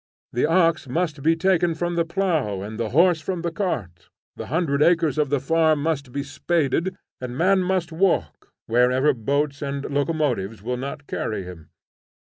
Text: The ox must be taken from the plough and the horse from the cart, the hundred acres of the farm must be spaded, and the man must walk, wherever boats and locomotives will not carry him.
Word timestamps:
The 0.33 0.47
ox 0.47 0.87
must 0.89 1.21
be 1.21 1.35
taken 1.35 1.75
from 1.75 1.93
the 1.93 2.03
plough 2.03 2.63
and 2.63 2.79
the 2.79 2.89
horse 2.89 3.21
from 3.21 3.43
the 3.43 3.51
cart, 3.51 4.09
the 4.35 4.47
hundred 4.47 4.81
acres 4.81 5.19
of 5.19 5.29
the 5.29 5.39
farm 5.39 5.79
must 5.83 6.11
be 6.11 6.23
spaded, 6.23 6.97
and 7.19 7.33
the 7.33 7.37
man 7.37 7.59
must 7.61 7.91
walk, 7.91 8.51
wherever 8.65 9.13
boats 9.13 9.61
and 9.61 9.85
locomotives 9.85 10.63
will 10.63 10.77
not 10.77 11.05
carry 11.05 11.43
him. 11.43 11.69